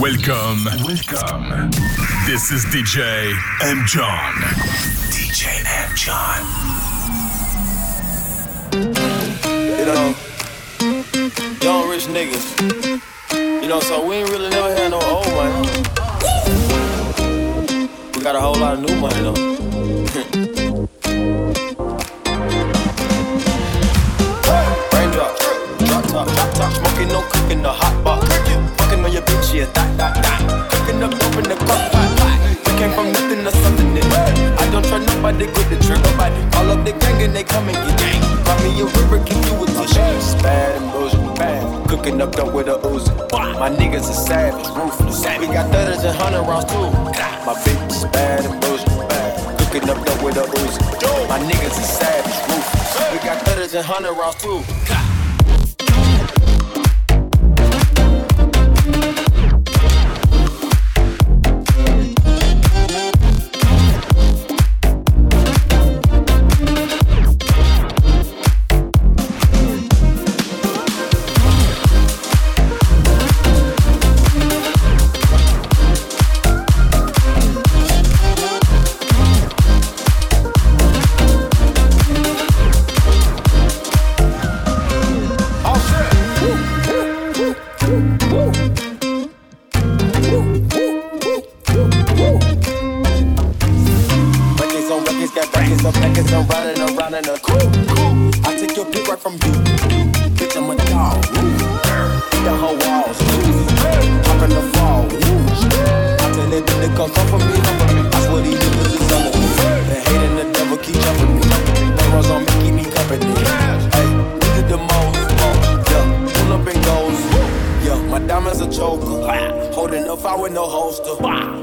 [0.00, 1.70] Welcome, welcome.
[2.24, 3.84] This is DJ M.
[3.84, 4.32] John.
[5.10, 5.96] DJ M.
[5.96, 6.44] John.
[9.50, 10.14] You know,
[11.60, 13.02] young rich niggas.
[13.60, 15.68] You know, so we ain't really never had no old money.
[18.14, 20.44] We got a whole lot of new money though.
[26.98, 28.22] smoking, no cooking, the hot pot.
[28.78, 30.70] Fucking on your bitch, yeah, that, that, that.
[30.70, 32.08] Cooking up dope in the crock pot.
[32.66, 33.88] We came from nothing to something.
[34.58, 36.34] I don't try nobody, good to trick nobody.
[36.50, 38.22] Call up the gang and they come and get gang.
[38.44, 40.42] Call me a river, give you a tissue.
[40.42, 41.88] Bad and bullshit, bad.
[41.88, 43.12] Cooking up dope with a Uzi.
[43.58, 45.22] My niggas are savage, ruthless.
[45.38, 46.90] We got thudders and hundred rounds too.
[47.46, 49.58] My bitch is bad and bullshit, bad.
[49.58, 50.80] Cooking up dope with a Uzi.
[51.28, 53.12] My niggas are savage, ruthless.
[53.12, 55.17] We got thudders and hundred rounds too.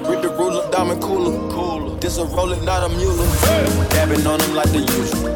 [0.10, 1.34] Read the ruler, diamond cooler.
[1.52, 2.00] Cooler.
[2.00, 3.16] This a roller, not a mule.
[3.90, 5.32] Dabbing on like the usual.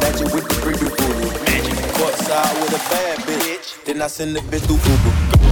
[0.00, 1.44] Magic with the freaking voodoo.
[1.44, 1.94] Magic.
[1.94, 3.84] Court side with a bad bitch.
[3.84, 5.51] Then I send the bitch through Uber.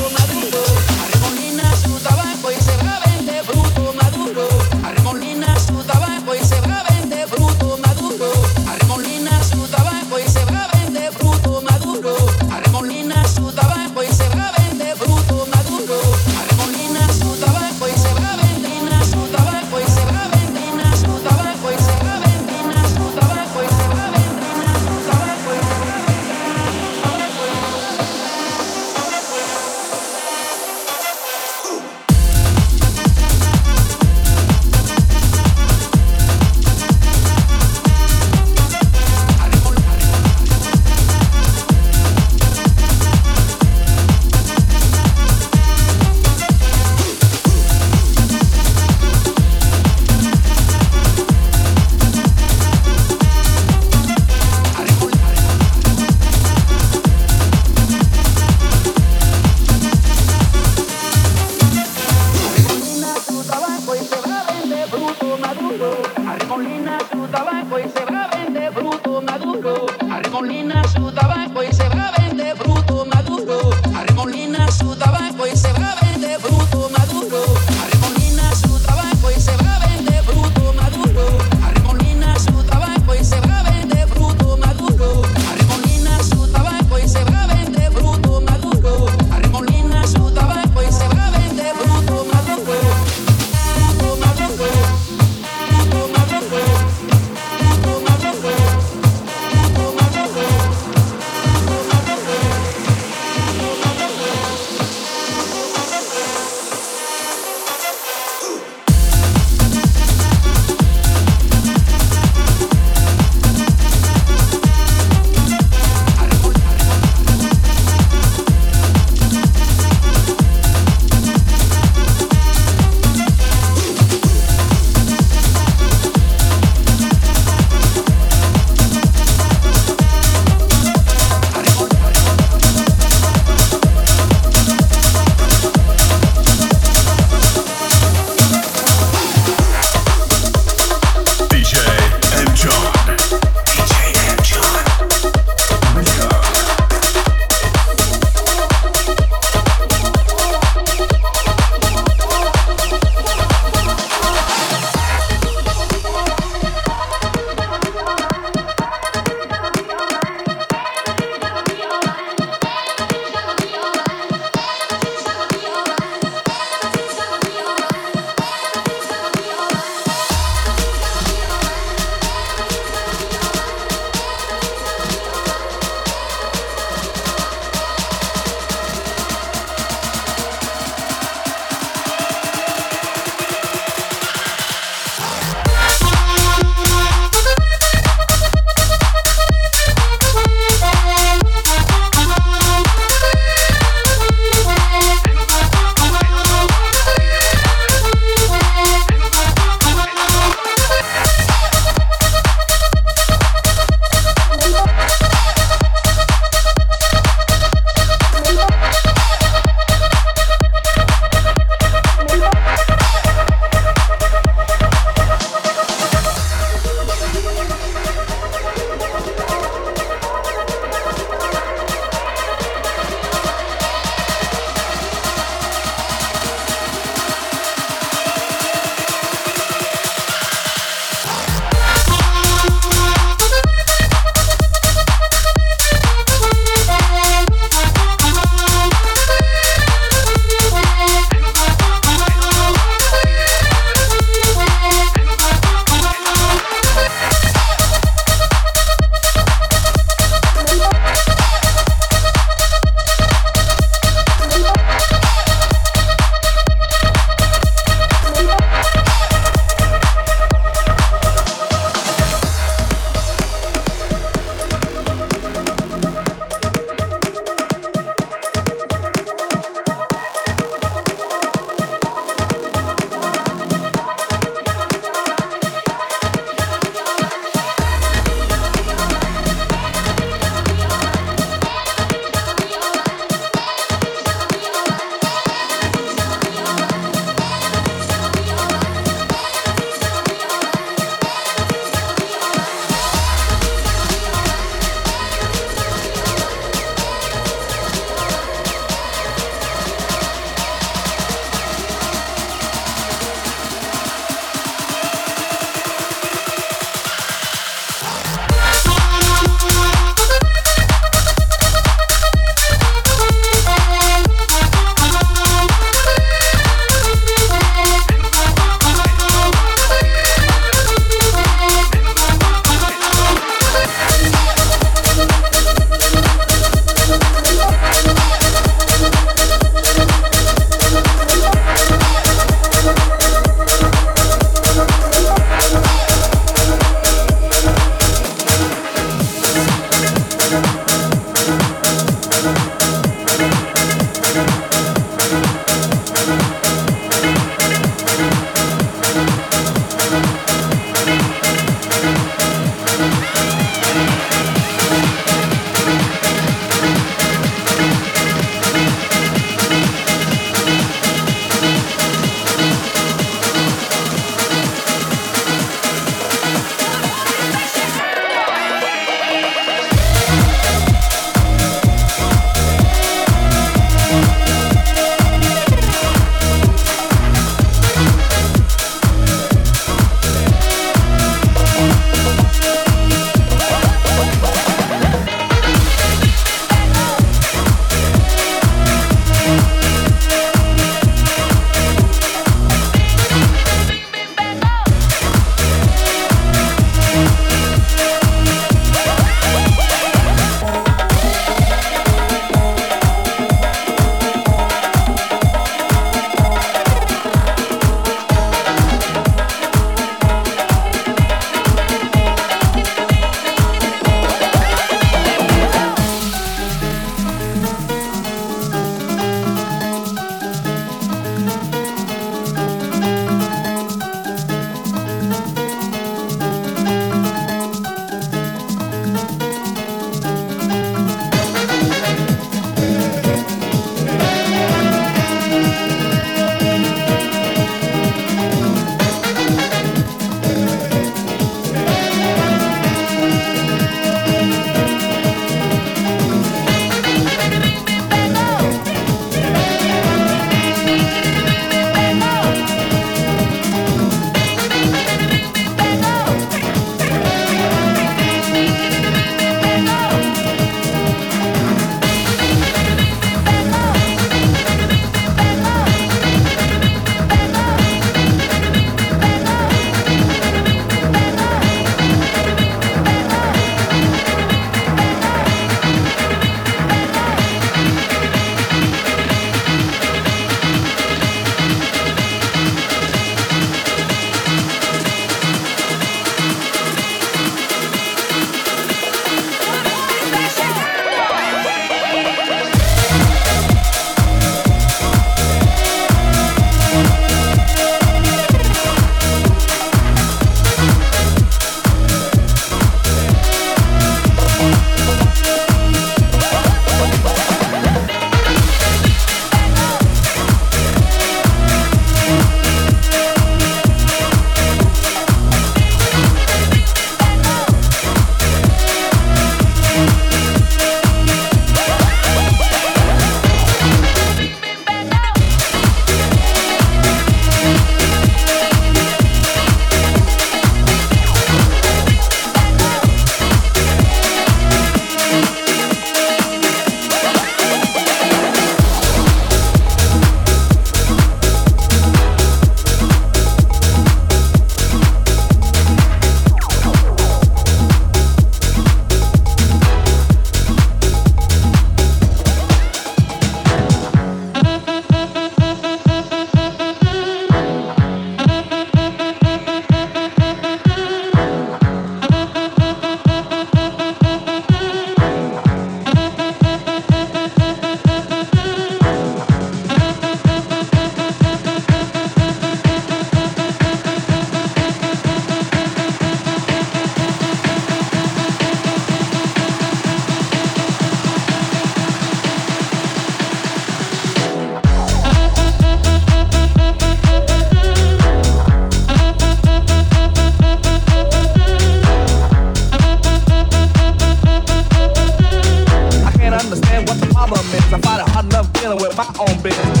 [597.06, 597.92] what the problem is.
[597.92, 600.00] I find it hard enough dealing with my own business.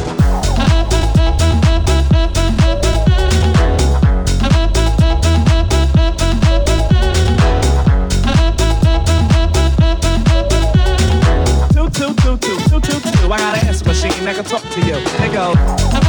[11.72, 13.32] two, two, two, two, two, two, two.
[13.32, 14.98] I got an answer machine that can talk to you.
[15.18, 16.03] They goes.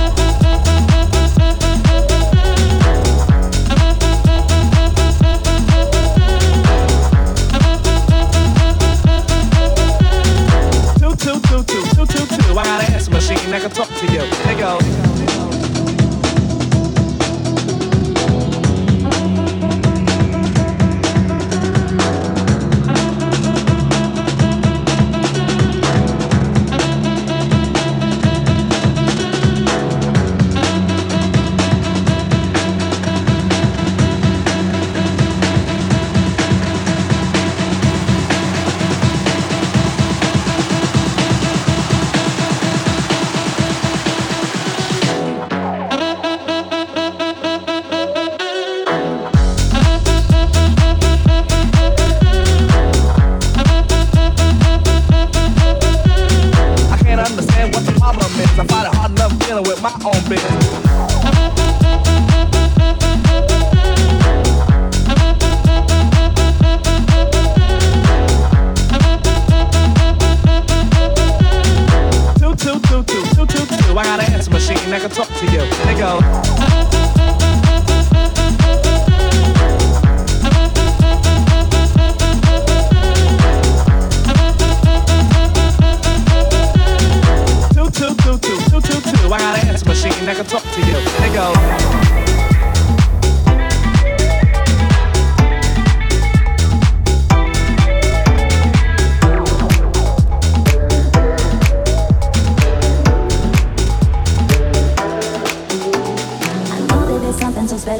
[13.28, 13.53] machine.
[13.53, 14.19] I can talk to you.
[14.19, 15.55] Here Nigga.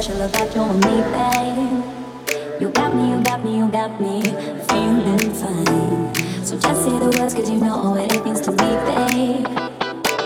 [0.02, 2.60] special about you and me, babe.
[2.60, 4.22] You got me, you got me, you got me
[4.68, 6.14] feeling fine.
[6.44, 9.48] So just say the words, cause you know what it means to me, babe.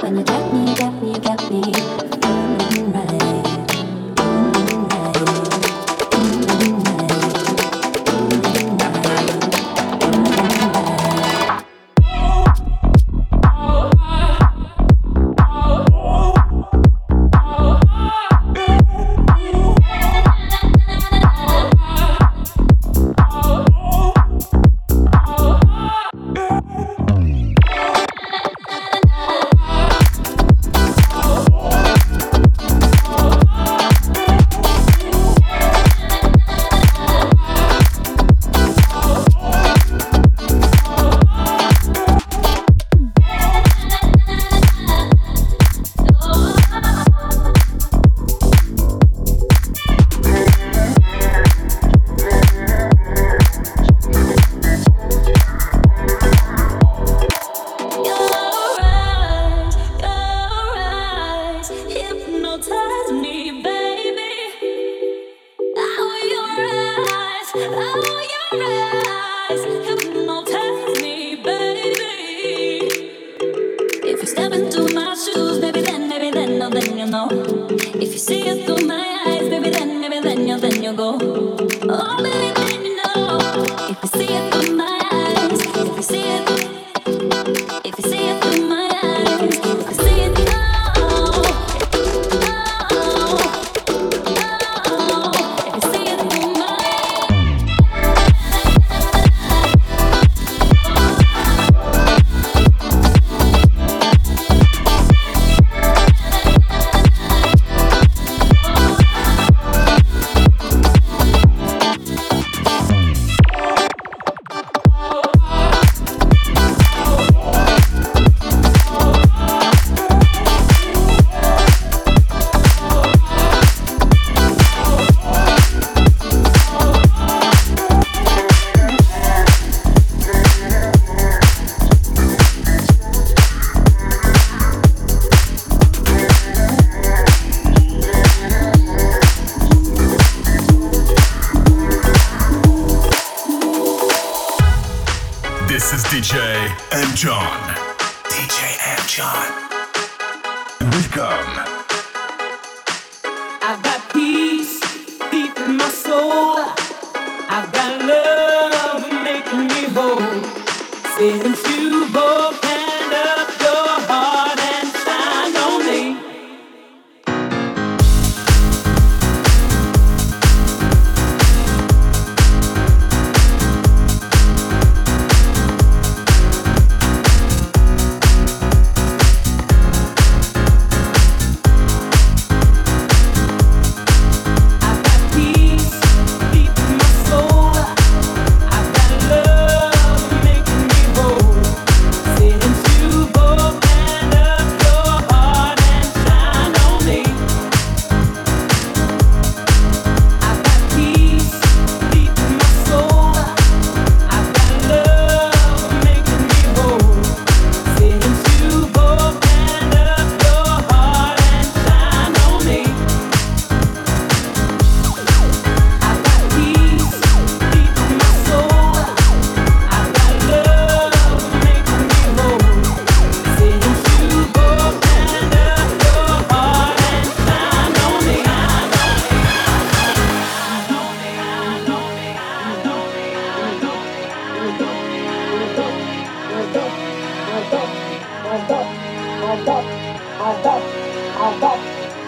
[0.03, 2.20] When you got me, you got me, you got me.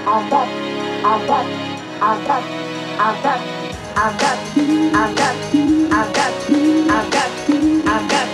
[0.04, 0.48] I've got,
[1.04, 1.46] I've got,
[2.02, 2.42] I've got,
[2.98, 3.40] I've got,
[3.96, 4.38] I've got,
[4.96, 5.36] I've got,
[5.92, 6.32] I've got,
[6.90, 8.31] I've got, I've got.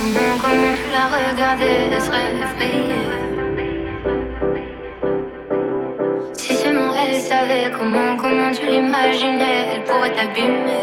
[0.00, 3.06] Bon, comment je la regardais, elle serait effrayée.
[6.32, 10.82] Si seulement elle savait comment, comment tu l'imaginais, elle pourrait t'abîmer.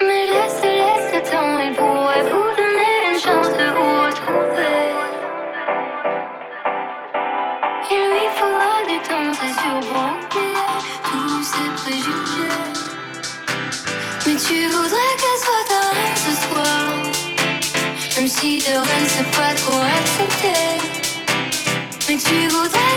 [0.00, 3.95] Mais laisse, laisse le temps, il pourrait vous donner une chance de vous.
[18.40, 20.56] si le rêve, c'est pas trop accepté.
[22.08, 22.96] Mais tu voudrais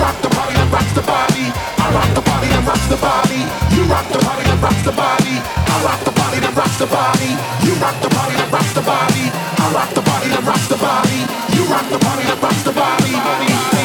[0.00, 1.46] rock the body that rocks the body.
[1.76, 3.40] I rock the body that rocks the body.
[3.76, 5.36] You rock the body that rocks the body.
[5.44, 7.30] I rock the body that rocks the body.
[7.64, 9.24] You rock the body that rocks the body.
[9.60, 11.20] I rock the body that rocks the body.
[11.54, 13.79] You rock the body that rocks the body.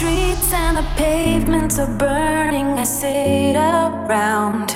[0.00, 2.68] Streets and the pavements are burning.
[2.78, 4.74] I sit around,